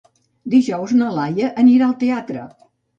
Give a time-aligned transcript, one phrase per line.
[0.53, 2.53] Dijous na Laia anirà al teatre.